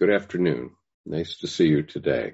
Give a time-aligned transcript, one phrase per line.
[0.00, 0.70] Good afternoon.
[1.04, 2.32] Nice to see you today.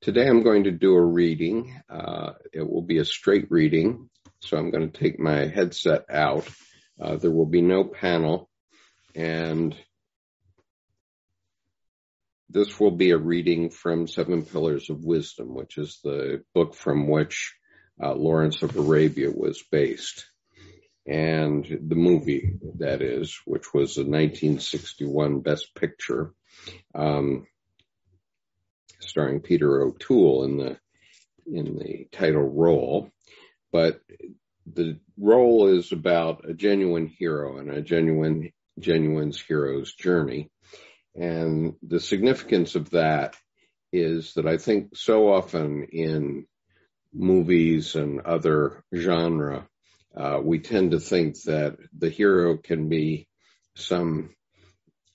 [0.00, 1.78] Today I'm going to do a reading.
[1.90, 4.08] Uh, it will be a straight reading,
[4.40, 6.48] so I'm going to take my headset out.
[6.98, 8.48] Uh, there will be no panel,
[9.14, 9.76] and
[12.48, 17.08] this will be a reading from Seven Pillars of Wisdom, which is the book from
[17.08, 17.54] which
[18.02, 20.24] uh, Lawrence of Arabia was based.
[21.06, 26.32] And the movie, that is, which was a 1961 Best Picture
[26.94, 27.46] um,
[29.00, 30.78] starring Peter O'Toole in the
[31.46, 33.10] in the title role.
[33.72, 34.00] But
[34.66, 40.50] the role is about a genuine hero and a genuine genuine's hero's journey.
[41.14, 43.36] And the significance of that
[43.92, 46.46] is that I think so often in
[47.12, 49.68] movies and other genre,
[50.16, 53.28] uh, we tend to think that the hero can be
[53.74, 54.30] some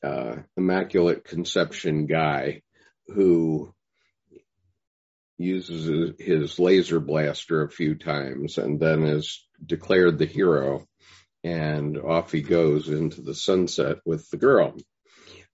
[0.03, 2.61] uh, immaculate conception guy
[3.07, 3.73] who
[5.37, 10.85] uses his laser blaster a few times and then is declared the hero
[11.43, 14.76] and off he goes into the sunset with the girl.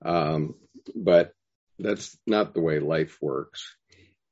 [0.04, 0.56] Um,
[0.96, 1.34] but
[1.80, 3.76] that's not the way life works.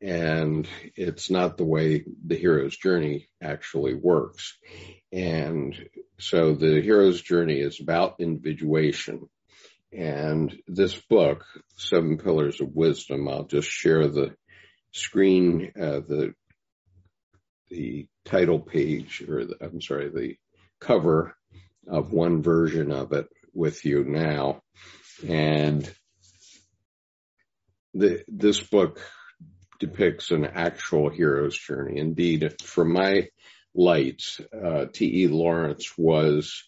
[0.01, 4.57] And it's not the way the hero's journey actually works.
[5.11, 5.75] And
[6.19, 9.29] so the hero's journey is about individuation.
[9.93, 14.35] And this book, Seven Pillars of Wisdom, I'll just share the
[14.93, 16.33] screen, uh, the
[17.69, 20.35] the title page, or the, I'm sorry, the
[20.79, 21.35] cover
[21.87, 24.61] of one version of it with you now.
[25.25, 25.89] And
[27.93, 28.99] the, this book
[29.79, 31.99] depicts an actual hero's journey.
[31.99, 33.29] Indeed, from my
[33.73, 35.27] lights, uh, T.E.
[35.27, 36.63] Lawrence was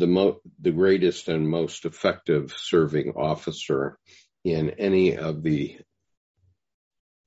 [0.00, 3.98] the mo- the greatest and most effective serving officer
[4.44, 5.78] in any of the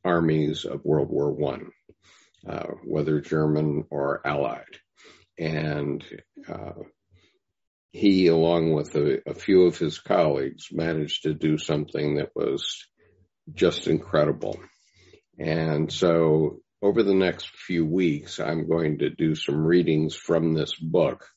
[0.03, 1.69] armies of World War One,
[2.47, 4.79] uh, whether German or Allied,
[5.37, 6.03] and
[6.49, 6.81] uh,
[7.91, 12.87] he, along with a, a few of his colleagues, managed to do something that was
[13.53, 14.59] just incredible.
[15.37, 20.73] And so over the next few weeks, I'm going to do some readings from this
[20.73, 21.27] book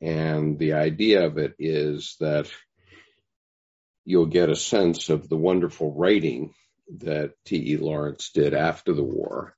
[0.00, 2.50] and the idea of it is that
[4.04, 6.54] you'll get a sense of the wonderful writing
[6.98, 7.76] that T.E.
[7.76, 9.54] Lawrence did after the war.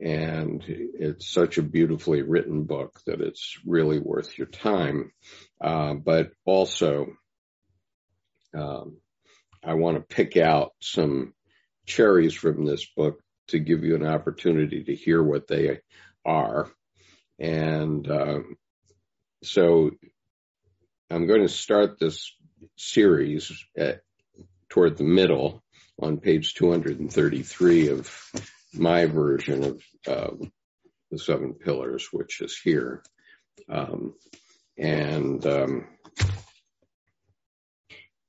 [0.00, 5.12] And it's such a beautifully written book that it's really worth your time.
[5.60, 7.12] Uh, but also,
[8.54, 8.96] um,
[9.62, 11.34] I want to pick out some
[11.86, 15.78] cherries from this book to give you an opportunity to hear what they
[16.24, 16.68] are.
[17.38, 18.40] And uh,
[19.42, 19.90] so
[21.10, 22.34] I'm going to start this
[22.76, 24.02] series at,
[24.68, 25.62] toward the middle
[26.00, 28.32] on page 233 of
[28.72, 30.46] my version of uh,
[31.10, 33.02] the seven pillars, which is here.
[33.68, 34.14] Um,
[34.78, 35.86] and um,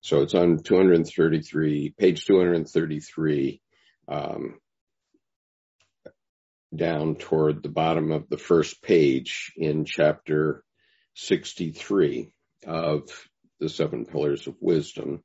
[0.02, 3.62] so it's on 233, page 233,
[4.10, 4.60] um,
[6.76, 10.64] down toward the bottom of the first page in chapter
[11.16, 12.32] 63
[12.66, 13.10] of
[13.60, 15.24] the seven pillars of wisdom.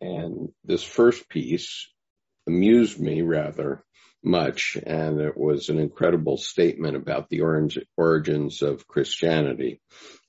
[0.00, 1.88] And this first piece
[2.46, 3.84] amused me rather
[4.24, 7.40] much, and it was an incredible statement about the
[7.96, 9.80] origins of Christianity.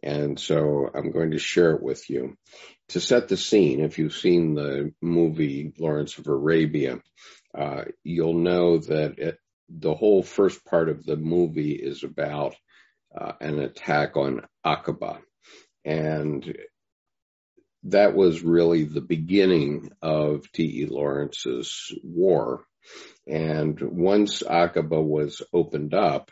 [0.02, 2.36] And so I'm going to share it with you.
[2.90, 7.00] To set the scene, if you've seen the movie Lawrence of Arabia,
[7.58, 9.38] uh, you'll know that it,
[9.70, 12.56] the whole first part of the movie is about
[13.18, 15.20] uh, an attack on Aqaba.
[15.86, 16.56] And
[17.84, 20.88] that was really the beginning of T.E.
[20.90, 22.64] Lawrence's war.
[23.28, 26.32] And once Aqaba was opened up,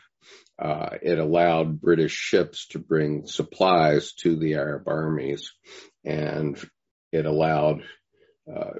[0.58, 5.50] uh, it allowed British ships to bring supplies to the Arab armies,
[6.04, 6.56] and
[7.10, 7.82] it allowed
[8.48, 8.74] uh,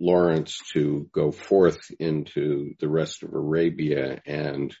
[0.00, 4.74] Lawrence to go forth into the rest of Arabia and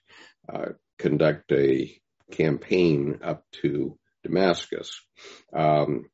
[0.52, 2.00] uh, conduct a
[2.32, 5.00] campaign up to Damascus.
[5.52, 6.06] Um,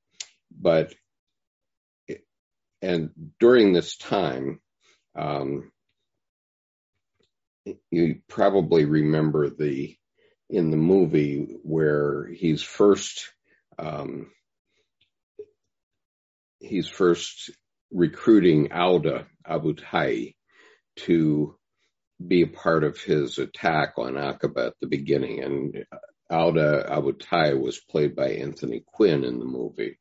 [0.50, 0.92] but,
[2.82, 4.60] and during this time,
[5.14, 5.70] um,
[7.90, 9.96] you probably remember the,
[10.48, 13.30] in the movie where he's first,
[13.78, 14.30] um,
[16.58, 17.50] he's first
[17.92, 20.34] recruiting Auda Abu Tai
[20.96, 21.56] to
[22.24, 25.42] be a part of his attack on Aqaba at the beginning.
[25.42, 25.84] And
[26.30, 29.98] Auda Abu Tai was played by Anthony Quinn in the movie.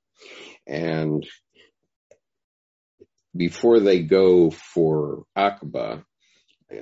[0.68, 1.26] And
[3.36, 6.04] before they go for Aqaba,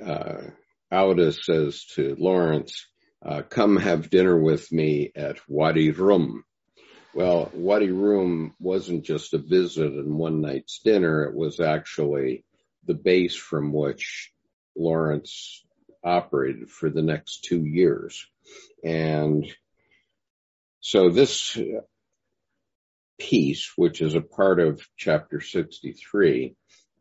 [0.04, 0.42] uh,
[0.90, 2.86] Auda says to Lawrence,
[3.24, 6.44] uh, come have dinner with me at Wadi Rum.
[7.14, 11.24] Well, Wadi Rum wasn't just a visit and one night's dinner.
[11.24, 12.44] It was actually
[12.86, 14.32] the base from which
[14.78, 15.64] Lawrence
[16.04, 18.26] operated for the next two years.
[18.84, 19.46] And
[20.80, 21.58] so this
[23.18, 26.54] piece, which is a part of chapter 63,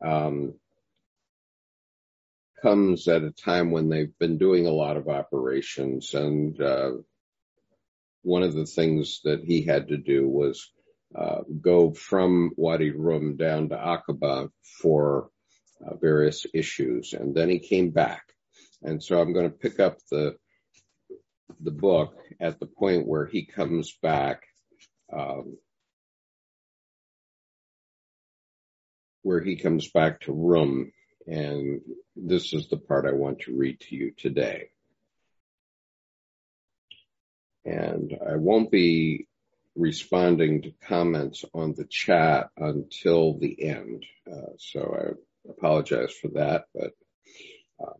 [0.04, 0.56] um,
[2.62, 6.92] comes at a time when they've been doing a lot of operations and uh,
[8.24, 10.72] one of the things that he had to do was
[11.16, 14.50] uh, go from Wadi Rum down to Aqaba
[14.82, 15.30] for
[15.86, 18.24] uh, various issues, and then he came back.
[18.82, 20.36] And so I'm going to pick up the
[21.62, 24.44] the book at the point where he comes back,
[25.12, 25.58] um,
[29.24, 30.92] where he comes back to Rum.
[31.26, 31.82] and
[32.16, 34.70] this is the part I want to read to you today.
[37.66, 39.28] And I won't be
[39.76, 44.06] responding to comments on the chat until the end.
[44.30, 45.14] Uh, so I
[45.50, 46.92] apologize for that, but
[47.82, 47.96] um,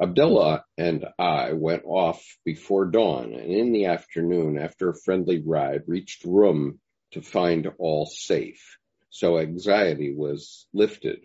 [0.00, 5.82] Abdullah and I went off before dawn and in the afternoon after a friendly ride
[5.86, 6.80] reached Rum
[7.12, 8.78] to find all safe.
[9.10, 11.20] So anxiety was lifted.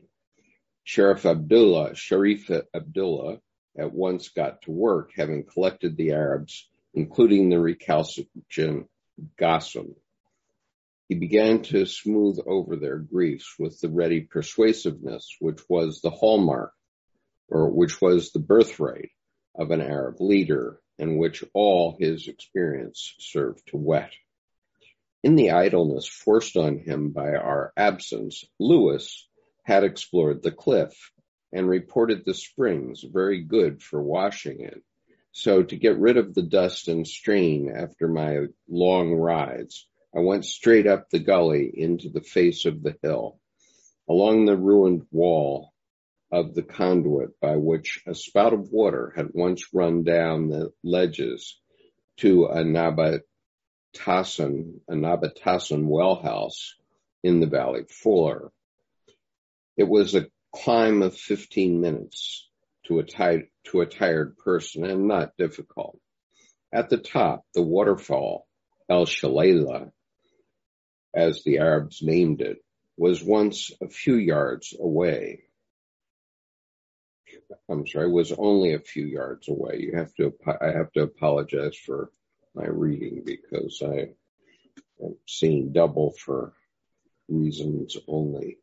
[0.84, 3.40] Sheriff Abdullah, Sharif Abdullah
[3.78, 8.88] at once got to work, having collected the Arabs, including the recalcitrant
[9.40, 9.96] Ghassem.
[11.08, 16.74] He began to smooth over their griefs with the ready persuasiveness which was the hallmark,
[17.48, 19.12] or which was the birthright
[19.56, 24.12] of an Arab leader, and which all his experience served to whet.
[25.24, 29.28] In the idleness forced on him by our absence, Lewis
[29.64, 31.14] had explored the cliff
[31.54, 34.82] and reported the springs very good for washing in.
[35.32, 39.88] So to get rid of the dust and strain after my long rides,
[40.18, 43.40] I went straight up the gully into the face of the hill,
[44.10, 45.74] along the ruined wall
[46.32, 51.60] of the conduit by which a spout of water had once run down the ledges
[52.18, 53.22] to a Nabatasan,
[54.88, 56.74] a Nabatasan well house
[57.22, 58.52] in the valley floor.
[59.78, 62.50] It was a climb of 15 minutes
[62.88, 66.00] to a, tired, to a tired person and not difficult.
[66.74, 68.48] At the top, the waterfall,
[68.90, 69.92] El Shalayla,
[71.14, 72.58] as the Arabs named it,
[72.98, 75.44] was once a few yards away.
[77.70, 79.80] I'm sorry, was only a few yards away.
[79.80, 82.12] You have to, I have to apologize for
[82.56, 84.10] my reading because I
[85.04, 86.54] am seeing double for
[87.30, 88.58] reasons only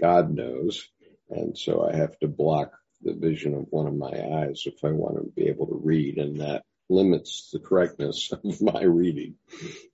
[0.00, 0.88] God knows.
[1.28, 2.72] And so I have to block
[3.02, 6.18] the vision of one of my eyes if I want to be able to read
[6.18, 9.36] and that limits the correctness of my reading.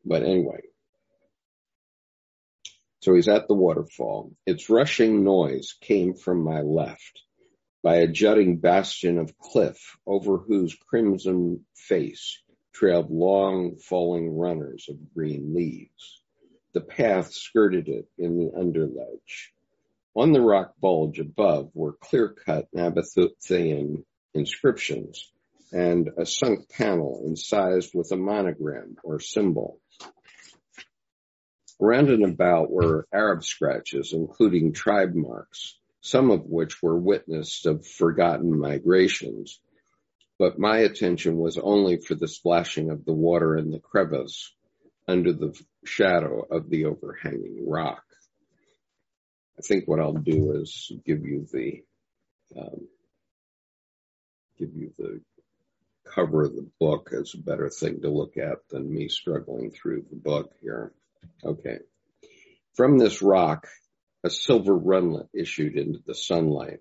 [0.04, 0.60] But anyway.
[3.06, 4.32] So he's at the waterfall.
[4.47, 7.23] Its rushing noise came from my left
[7.81, 12.43] by a jutting bastion of cliff over whose crimson face
[12.75, 16.20] trailed long falling runners of green leaves.
[16.73, 19.53] The path skirted it in the underledge.
[20.17, 24.03] On the rock bulge above were clear-cut Nabatean
[24.34, 25.31] inscriptions
[25.70, 29.79] and a sunk panel incised with a monogram or symbol.
[31.80, 37.86] Around and about were Arab scratches, including tribe marks, some of which were witnessed of
[37.86, 39.60] forgotten migrations.
[40.38, 44.52] But my attention was only for the splashing of the water in the crevice
[45.08, 48.04] under the shadow of the overhanging rock.
[49.58, 51.82] I think what I'll do is give you the
[52.56, 52.88] um,
[54.58, 55.20] give you the
[56.04, 60.06] cover of the book as a better thing to look at than me struggling through
[60.10, 60.92] the book here.
[61.44, 61.78] Okay.
[62.74, 63.68] From this rock,
[64.24, 66.80] a silver runlet issued into the sunlight.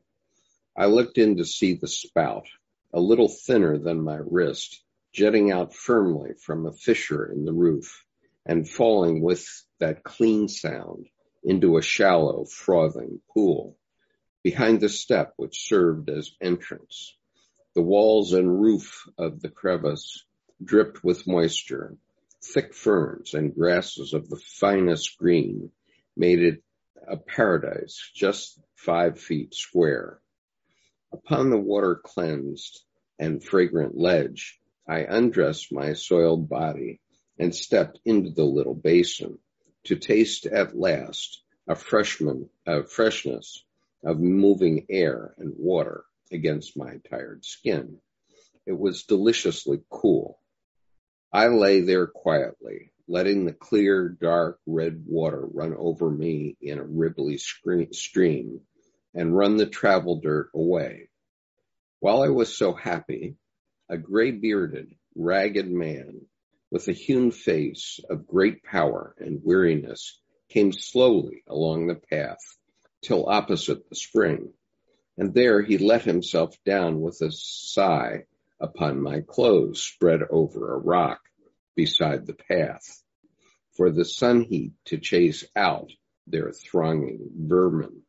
[0.75, 2.47] I looked in to see the spout,
[2.93, 4.81] a little thinner than my wrist,
[5.13, 8.05] jetting out firmly from a fissure in the roof
[8.45, 9.45] and falling with
[9.79, 11.07] that clean sound
[11.43, 13.77] into a shallow, frothing pool.
[14.43, 17.15] Behind the step which served as entrance,
[17.73, 20.23] the walls and roof of the crevice
[20.63, 21.97] dripped with moisture.
[22.53, 25.71] Thick ferns and grasses of the finest green
[26.15, 26.63] made it
[27.07, 30.21] a paradise just five feet square.
[31.11, 32.83] Upon the water cleansed
[33.17, 37.01] and fragrant ledge, I undressed my soiled body
[37.39, 39.39] and stepped into the little basin
[39.85, 43.63] to taste at last a freshman, a freshness
[44.03, 47.99] of moving air and water against my tired skin.
[48.65, 50.39] It was deliciously cool.
[51.36, 56.86] I lay there quietly, letting the clear, dark red water run over me in a
[56.86, 58.62] ribbly stream
[59.13, 61.10] and run the travel dirt away.
[62.00, 63.36] While I was so happy,
[63.89, 66.22] a gray bearded, ragged man
[66.72, 72.39] with a hewn face of great power and weariness came slowly along the path
[73.01, 74.54] till opposite the spring,
[75.18, 78.24] and there he let himself down with a sigh
[78.65, 81.22] upon my clothes spread over a rock
[81.75, 83.03] beside the path,
[83.77, 85.91] for the sun heat to chase out
[86.27, 88.01] their thronging vermin.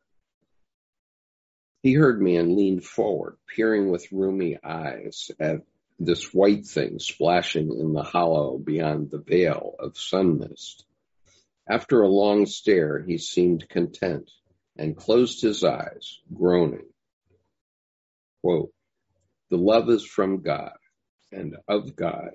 [1.83, 5.61] He heard me and leaned forward, peering with rheumy eyes at
[5.99, 10.85] this white thing splashing in the hollow beyond the veil of sun mist.
[11.69, 14.31] After a long stare, he seemed content
[14.77, 16.87] and closed his eyes, groaning.
[18.41, 18.71] Quote,
[19.49, 20.77] the love is from God
[21.31, 22.31] and of God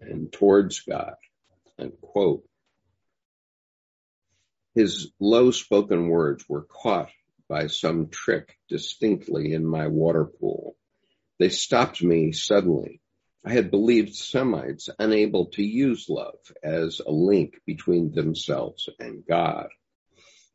[0.00, 1.14] and towards God.
[1.78, 2.44] Unquote.
[4.74, 7.10] His low spoken words were caught
[7.48, 10.76] by some trick distinctly in my water pool.
[11.38, 13.00] They stopped me suddenly.
[13.44, 19.68] I had believed Semites unable to use love as a link between themselves and God.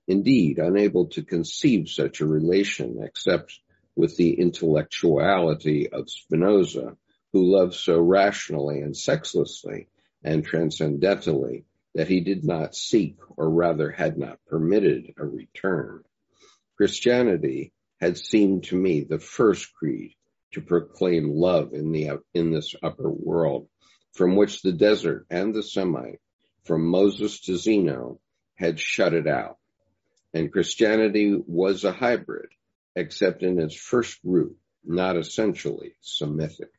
[0.07, 3.57] Indeed, unable to conceive such a relation except
[3.95, 6.97] with the intellectuality of Spinoza,
[7.33, 9.87] who loved so rationally and sexlessly
[10.23, 16.03] and transcendentally that he did not seek, or rather had not permitted, a return.
[16.77, 20.15] Christianity had seemed to me the first creed
[20.53, 23.67] to proclaim love in the in this upper world,
[24.13, 26.19] from which the desert and the Semite,
[26.63, 28.19] from Moses to Zeno,
[28.55, 29.57] had shut it out.
[30.33, 32.49] And Christianity was a hybrid,
[32.95, 36.71] except in its first root, not essentially Semitic.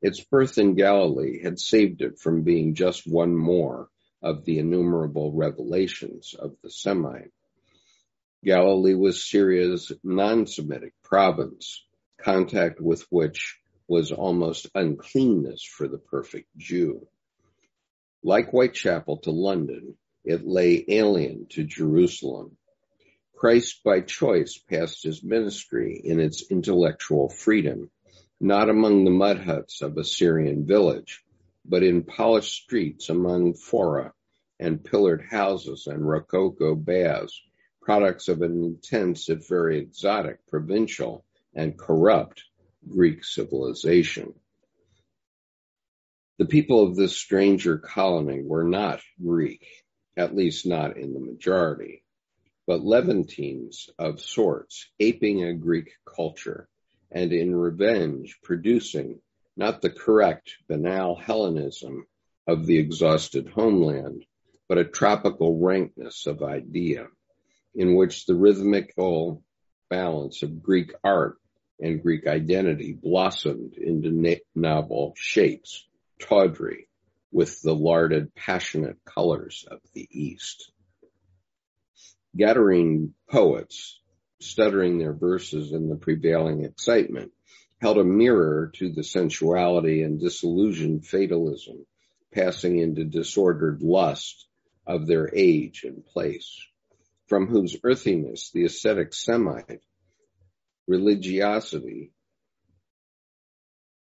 [0.00, 3.88] Its birth in Galilee had saved it from being just one more
[4.20, 7.32] of the innumerable revelations of the Semite.
[8.44, 11.84] Galilee was Syria's non-Semitic province,
[12.18, 17.06] contact with which was almost uncleanness for the perfect Jew.
[18.24, 22.56] Like Whitechapel to London, it lay alien to Jerusalem.
[23.42, 27.90] Christ by choice passed his ministry in its intellectual freedom
[28.40, 31.24] not among the mud huts of a Syrian village,
[31.64, 34.12] but in polished streets among fora
[34.60, 37.42] and pillared houses and rococo baths,
[37.80, 42.44] products of an intense if very exotic provincial and corrupt
[42.88, 44.34] Greek civilization.
[46.38, 49.66] The people of this stranger colony were not Greek,
[50.16, 52.01] at least not in the majority,
[52.72, 56.70] but Levantines of sorts, aping a Greek culture
[57.10, 59.20] and in revenge producing
[59.58, 62.06] not the correct banal Hellenism
[62.46, 64.24] of the exhausted homeland,
[64.70, 67.08] but a tropical rankness of idea
[67.74, 69.42] in which the rhythmical
[69.90, 71.36] balance of Greek art
[71.78, 75.86] and Greek identity blossomed into novel shapes,
[76.18, 76.88] tawdry
[77.30, 80.71] with the larded, passionate colors of the East.
[82.36, 84.00] Gadarene poets
[84.40, 87.32] stuttering their verses in the prevailing excitement,
[87.80, 91.86] held a mirror to the sensuality and disillusioned fatalism
[92.32, 94.46] passing into disordered lust
[94.86, 96.58] of their age and place,
[97.26, 99.82] from whose earthiness the ascetic Semite
[100.86, 102.12] religiosity,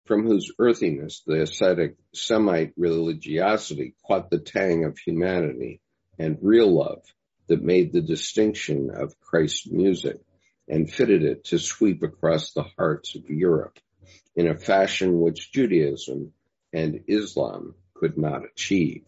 [0.05, 5.81] from whose earthiness the ascetic Semite religiosity caught the tang of humanity
[6.19, 7.03] and real love
[7.49, 10.19] that made the distinction of Christ's music
[10.69, 13.79] and fitted it to sweep across the hearts of Europe
[14.35, 16.33] in a fashion which Judaism
[16.73, 19.07] and Islam could not achieve.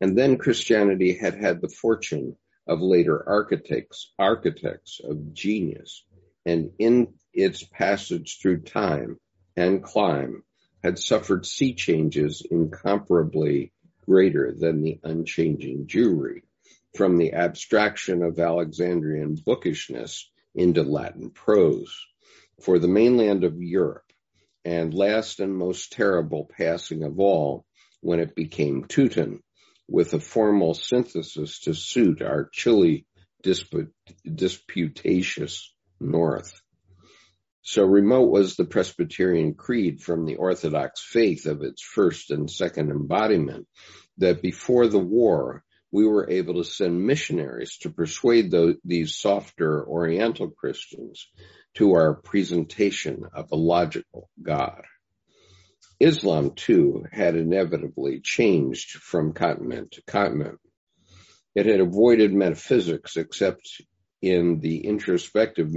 [0.00, 2.36] And then Christianity had had the fortune
[2.66, 6.04] of later architects, architects of genius,
[6.44, 9.18] and in its passage through time
[9.56, 10.42] and clime
[10.82, 13.72] had suffered sea changes incomparably
[14.04, 16.42] greater than the unchanging Jewry,
[16.96, 21.94] from the abstraction of Alexandrian bookishness into Latin prose.
[22.62, 24.10] For the mainland of Europe,
[24.64, 27.66] and last and most terrible passing of all,
[28.00, 29.40] when it became Teuton,
[29.88, 33.06] with a formal synthesis to suit our chilly
[33.44, 33.92] disput-
[34.24, 36.60] disputatious north.
[37.62, 42.90] So remote was the Presbyterian creed from the Orthodox faith of its first and second
[42.90, 43.66] embodiment
[44.18, 45.64] that before the war
[45.96, 51.26] we were able to send missionaries to persuade these softer Oriental Christians
[51.72, 54.82] to our presentation of a logical God.
[55.98, 60.58] Islam too had inevitably changed from continent to continent.
[61.54, 63.80] It had avoided metaphysics except
[64.20, 65.70] in the introspective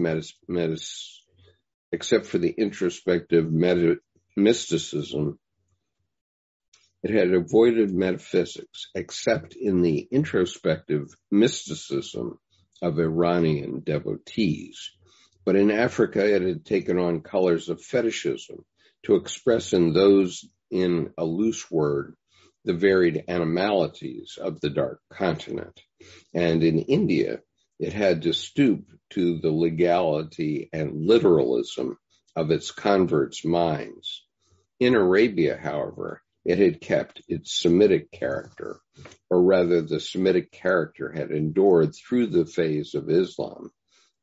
[1.94, 3.50] except for the introspective
[4.36, 5.40] mysticism.
[7.02, 12.40] It had avoided metaphysics except in the introspective mysticism
[12.82, 14.92] of Iranian devotees.
[15.46, 18.66] But in Africa, it had taken on colors of fetishism
[19.04, 22.16] to express in those in a loose word
[22.66, 25.80] the varied animalities of the dark continent.
[26.34, 27.42] And in India,
[27.80, 31.98] it had to stoop to the legality and literalism
[32.36, 34.26] of its converts' minds.
[34.80, 38.80] In Arabia, however, it had kept its Semitic character,
[39.30, 43.70] or rather the Semitic character had endured through the phase of Islam,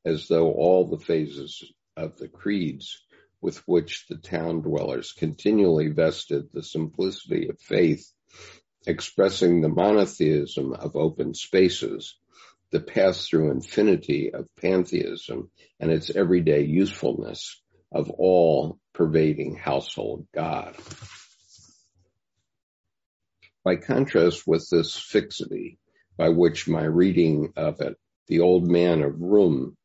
[0.04, 1.62] as though all the phases
[1.96, 3.00] of the creeds
[3.40, 8.10] with which the town dwellers continually vested the simplicity of faith,
[8.88, 12.18] expressing the monotheism of open spaces,
[12.72, 20.74] the pass through infinity of pantheism and its everyday usefulness of all pervading household God.
[23.66, 25.80] By contrast with this fixity,
[26.16, 27.96] by which my reading of it,
[28.28, 29.76] the old man of Rum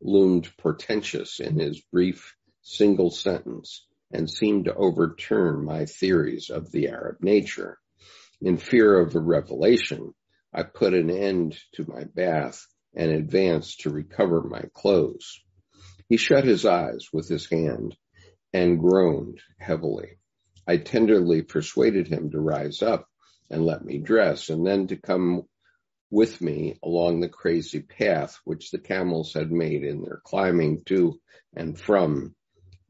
[0.00, 6.88] loomed portentous in his brief single sentence and seemed to overturn my theories of the
[6.88, 7.76] Arab nature.
[8.40, 10.14] In fear of a revelation,
[10.50, 15.42] I put an end to my bath and advanced to recover my clothes.
[16.08, 17.98] He shut his eyes with his hand
[18.54, 20.20] and groaned heavily.
[20.66, 23.06] I tenderly persuaded him to rise up
[23.50, 25.42] and let me dress and then to come
[26.10, 31.20] with me along the crazy path which the camels had made in their climbing to
[31.54, 32.34] and from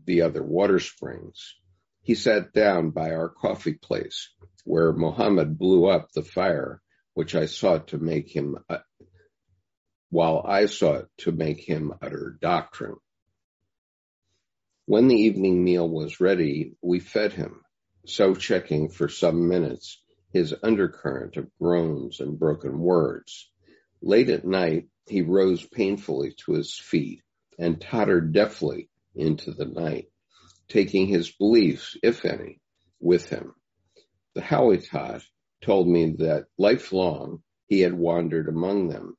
[0.05, 1.55] the other water springs.
[2.03, 4.31] He sat down by our coffee place
[4.65, 6.81] where Mohammed blew up the fire,
[7.15, 8.79] which I sought to make him, uh,
[10.11, 12.97] while I sought to make him utter doctrine.
[14.85, 17.63] When the evening meal was ready, we fed him,
[18.07, 20.01] so checking for some minutes
[20.37, 23.51] his undercurrent of groans and broken words.
[24.03, 27.23] Late at night, he rose painfully to his feet
[27.59, 30.11] and tottered deftly into the night,
[30.69, 32.61] taking his beliefs, if any,
[33.01, 33.55] with him.
[34.35, 35.23] The Howeitat
[35.63, 39.17] told me that lifelong he had wandered among them,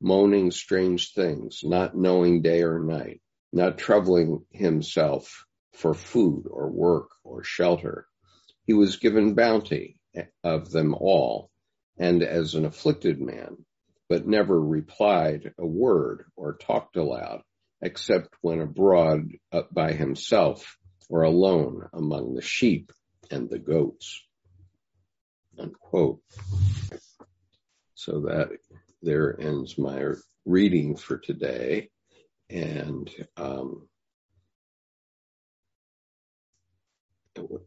[0.00, 3.20] moaning strange things, not knowing day or night,
[3.52, 5.45] not troubling himself
[5.76, 8.06] for food or work or shelter.
[8.66, 9.98] He was given bounty
[10.42, 11.50] of them all,
[11.98, 13.64] and as an afflicted man,
[14.08, 17.42] but never replied a word or talked aloud,
[17.80, 19.32] except when abroad
[19.70, 22.92] by himself or alone among the sheep
[23.30, 24.22] and the goats.
[25.58, 26.20] Unquote.
[27.94, 28.50] So that
[29.02, 30.12] there ends my
[30.44, 31.90] reading for today.
[32.48, 33.88] And um,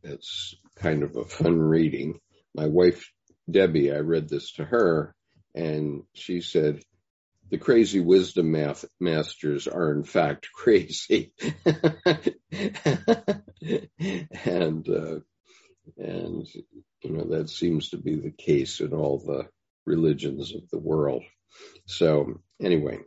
[0.03, 2.19] it's kind of a fun reading.
[2.55, 3.11] My wife,
[3.49, 5.15] Debbie, I read this to her,
[5.55, 6.81] and she said,
[7.49, 11.33] the crazy wisdom math masters are in fact crazy.
[14.45, 15.19] and, uh,
[15.97, 16.47] and,
[17.01, 19.47] you know, that seems to be the case in all the
[19.85, 21.23] religions of the world.
[21.87, 22.99] So anyway,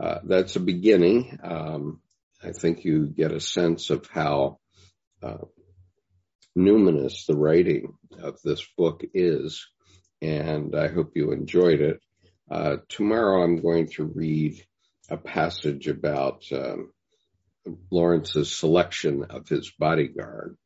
[0.00, 1.38] uh, that's a beginning.
[1.42, 2.00] Um,
[2.42, 4.58] I think you get a sense of how
[5.22, 5.44] uh,
[6.56, 9.66] numinous the writing of this book is,
[10.20, 12.00] and I hope you enjoyed it.
[12.50, 14.62] Uh, tomorrow I'm going to read
[15.08, 16.92] a passage about um,
[17.90, 20.56] Lawrence's selection of his bodyguard.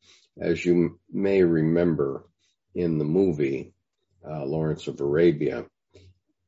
[0.40, 2.24] As you may remember
[2.74, 3.72] in the movie
[4.28, 5.64] uh, Lawrence of Arabia,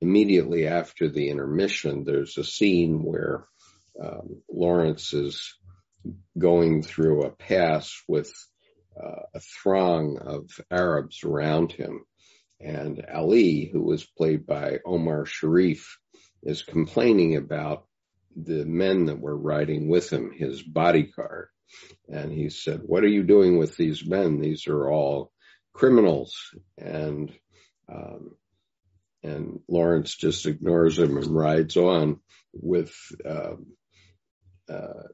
[0.00, 3.46] immediately after the intermission, there's a scene where
[4.02, 5.54] um, Lawrence is
[6.36, 8.32] going through a pass with
[9.02, 12.04] uh, a throng of Arabs around him.
[12.60, 15.98] And Ali, who was played by Omar Sharif,
[16.42, 17.86] is complaining about
[18.36, 21.48] the men that were riding with him, his bodyguard.
[22.08, 24.40] And he said, what are you doing with these men?
[24.40, 25.32] These are all
[25.72, 26.34] criminals.
[26.76, 27.32] And,
[27.92, 28.36] um,
[29.22, 32.20] and Lawrence just ignores him and rides on
[32.52, 32.94] with,
[33.28, 33.66] um,
[34.68, 35.08] uh,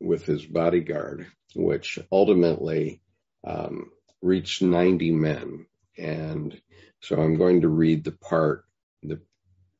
[0.00, 3.02] with his bodyguard, which ultimately
[3.44, 3.90] um,
[4.22, 6.60] reached 90 men And
[7.00, 8.64] so I'm going to read the part
[9.02, 9.20] the,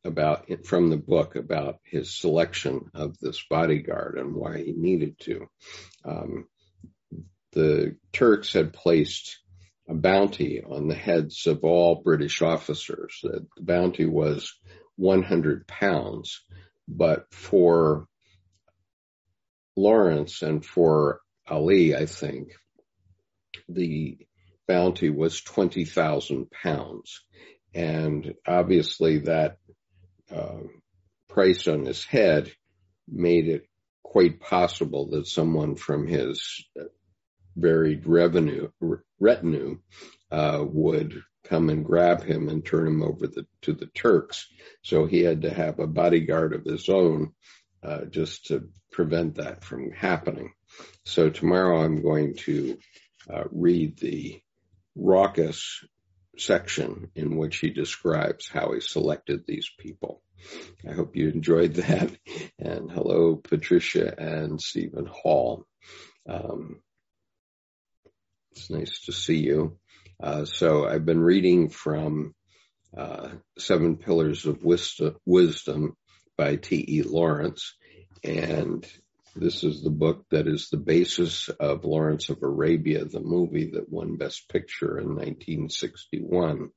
[0.04, 5.46] about from the book about his selection of this bodyguard and why he needed to.
[6.04, 6.46] Um,
[7.52, 9.38] the Turks had placed
[9.88, 13.18] a bounty on the heads of all British officers.
[13.22, 14.54] The bounty was
[14.96, 16.42] 100 pounds,
[16.86, 18.06] but for
[19.76, 22.52] Lawrence and for Ali, I think,
[23.74, 24.18] the
[24.66, 27.22] bounty was 20,000 pounds.
[27.74, 29.58] And obviously that
[30.34, 30.60] uh,
[31.28, 32.52] price on his head
[33.08, 33.66] made it
[34.02, 36.64] quite possible that someone from his
[37.56, 38.68] varied revenue
[39.18, 39.78] retinue
[40.30, 43.26] uh, would come and grab him and turn him over
[43.62, 44.46] to the Turks.
[44.82, 47.32] So he had to have a bodyguard of his own
[47.82, 50.52] uh, just to prevent that from happening.
[51.04, 52.78] So tomorrow I'm going to
[53.28, 54.40] uh, read the
[54.96, 55.84] raucous
[56.36, 60.22] section in which he describes how he selected these people.
[60.88, 62.10] I hope you enjoyed that.
[62.58, 65.64] And hello, Patricia and Stephen Hall.
[66.28, 66.82] Um,
[68.52, 69.78] it's nice to see you.
[70.22, 72.34] Uh, so I've been reading from
[72.96, 75.96] uh, Seven Pillars of Wisdom
[76.36, 77.02] by T.E.
[77.02, 77.74] Lawrence,
[78.22, 78.86] and
[79.40, 83.90] this is the book that is the basis of Lawrence of Arabia, the movie that
[83.90, 86.70] won Best Picture in 1961.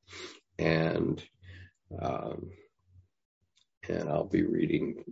[0.58, 1.22] And
[2.02, 2.52] um,
[3.90, 5.04] and I'll be reading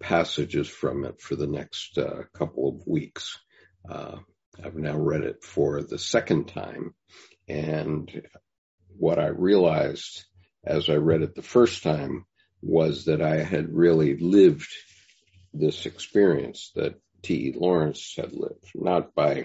[0.00, 3.38] passages from it for the next uh, couple of weeks.
[3.88, 4.18] Uh,
[4.64, 6.94] I've now read it for the second time,
[7.48, 8.22] and
[8.96, 10.24] what I realized
[10.64, 12.24] as I read it the first time
[12.62, 14.70] was that I had really lived
[15.54, 17.54] this experience that T.E.
[17.56, 19.44] Lawrence had lived, not by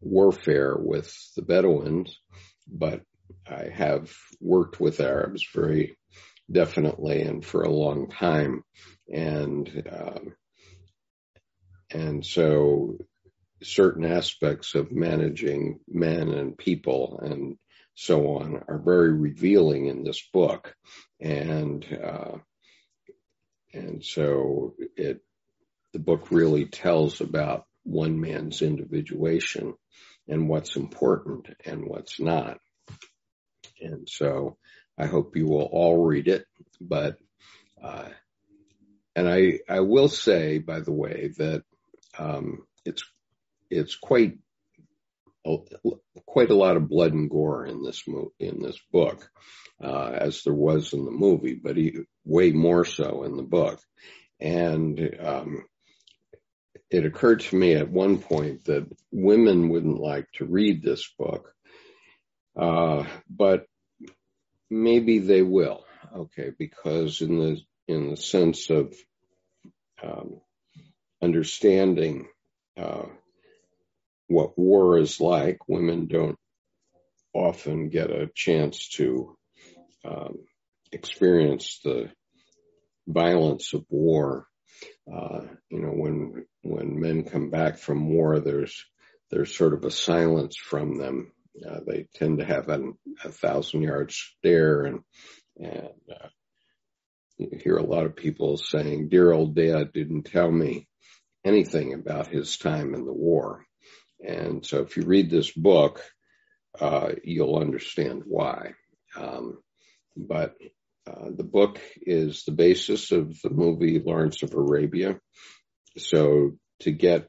[0.00, 2.18] warfare with the Bedouins,
[2.66, 3.02] but
[3.46, 5.96] I have worked with Arabs very
[6.50, 8.64] definitely and for a long time.
[9.12, 10.34] And, um,
[11.90, 12.98] and so
[13.62, 17.56] certain aspects of managing men and people and
[17.94, 20.74] so on are very revealing in this book.
[21.20, 22.38] And, uh,
[23.72, 25.22] and so it,
[25.92, 29.74] the book really tells about one man's individuation
[30.28, 32.58] and what's important and what's not.
[33.80, 34.56] And so
[34.96, 36.46] I hope you will all read it,
[36.80, 37.18] but,
[37.82, 38.08] uh,
[39.16, 41.64] and I, I will say, by the way, that,
[42.18, 43.04] um, it's,
[43.70, 44.38] it's quite,
[46.26, 49.28] quite a lot of blood and gore in this mo- in this book,
[49.82, 53.80] uh, as there was in the movie, but he, way more so in the book.
[54.40, 55.64] And, um,
[56.92, 61.54] it occurred to me at one point that women wouldn't like to read this book,
[62.54, 63.66] uh, but
[64.70, 65.84] maybe they will.
[66.14, 68.94] Okay, because in the in the sense of
[70.02, 70.40] um,
[71.22, 72.28] understanding
[72.76, 73.06] uh,
[74.28, 76.38] what war is like, women don't
[77.32, 79.36] often get a chance to
[80.04, 80.40] um,
[80.90, 82.10] experience the
[83.06, 84.46] violence of war.
[85.12, 88.84] Uh, you know, when when men come back from war, there's
[89.30, 91.32] there's sort of a silence from them.
[91.68, 95.00] Uh, they tend to have an, a thousand yard stare and
[95.58, 96.28] and uh,
[97.38, 100.88] you hear a lot of people saying, "Dear old dad didn't tell me
[101.44, 103.64] anything about his time in the war."
[104.24, 106.02] And so, if you read this book,
[106.78, 108.74] uh, you'll understand why.
[109.16, 109.58] Um,
[110.16, 110.54] but
[111.06, 115.18] uh, the book is the basis of the movie Lawrence of Arabia.
[115.96, 117.28] So to get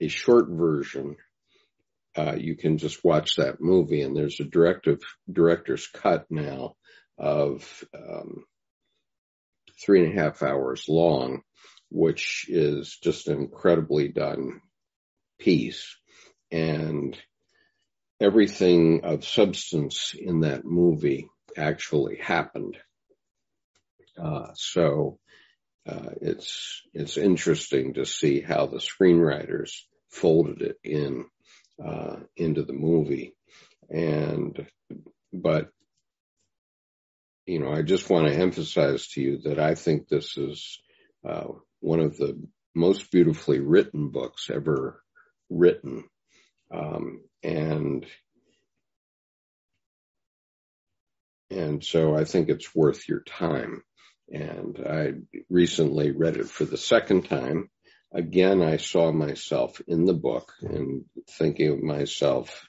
[0.00, 1.16] a short version,
[2.16, 6.74] uh, you can just watch that movie and there's a directive, director's cut now
[7.18, 8.44] of, um,
[9.84, 11.42] three and a half hours long,
[11.90, 14.60] which is just an incredibly done
[15.38, 15.96] piece.
[16.50, 17.18] And
[18.20, 22.76] everything of substance in that movie actually happened.
[24.18, 25.18] Uh, so
[25.88, 29.70] uh, it's it's interesting to see how the screenwriters
[30.10, 31.24] folded it in
[31.84, 33.34] uh, into the movie,
[33.88, 34.66] and
[35.32, 35.70] but
[37.46, 40.78] you know I just want to emphasize to you that I think this is
[41.26, 41.48] uh,
[41.80, 42.38] one of the
[42.74, 45.02] most beautifully written books ever
[45.48, 46.04] written,
[46.70, 48.06] um, and
[51.84, 53.82] so I think it's worth your time.
[54.28, 55.12] And I
[55.48, 57.68] recently read it for the second time.
[58.12, 62.68] Again, I saw myself in the book and thinking of myself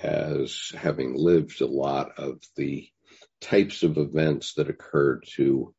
[0.00, 2.88] as having lived a lot of the
[3.40, 5.74] types of events that occurred to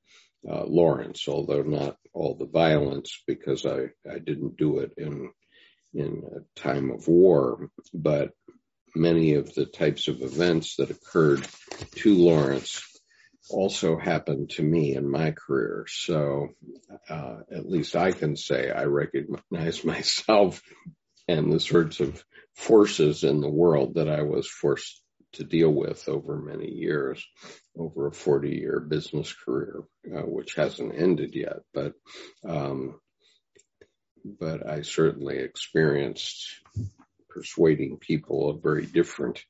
[0.49, 5.31] uh, Lawrence, although not all the violence because I, I didn't do it in
[5.93, 8.31] in a time of war, but
[8.95, 11.45] many of the types of events that occurred
[11.95, 12.81] to Lawrence
[13.49, 15.85] also happened to me in my career.
[15.87, 16.49] So
[17.09, 20.61] uh, at least I can say I recognize myself
[21.27, 22.23] and the sorts of
[22.55, 25.01] forces in the world that I was forced
[25.33, 27.23] to deal with over many years,
[27.77, 29.81] over a 40 year business career,
[30.15, 31.59] uh, which hasn't ended yet.
[31.73, 31.93] But,
[32.47, 32.99] um,
[34.23, 36.61] but I certainly experienced
[37.35, 39.43] persuading people of very different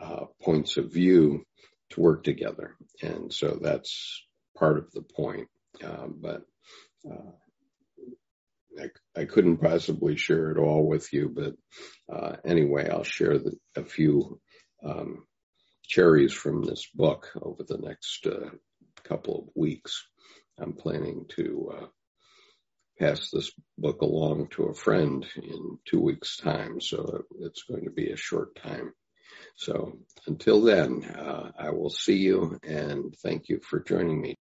[0.00, 1.44] uh, points of view
[1.90, 2.74] to work together.
[3.02, 4.24] And so that's
[4.56, 5.48] part of the point.
[5.84, 6.42] Uh, but
[7.08, 7.32] uh,
[8.80, 11.54] I, I, couldn't possibly share it all with you, but
[12.10, 14.40] uh, anyway, I'll share the, a few
[14.82, 15.26] um,
[15.86, 18.48] cherries from this book over the next uh,
[19.04, 20.02] couple of weeks.
[20.58, 21.90] I'm planning to
[22.98, 27.90] pass this book along to a friend in two weeks' time, so it's going to
[27.90, 28.92] be a short time.
[29.56, 34.36] So until then, uh, I will see you and thank you for joining me.